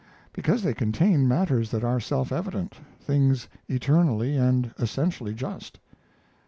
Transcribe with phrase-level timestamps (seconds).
[0.33, 5.77] "Because they contain matters that are self evident things eternally and essentially just."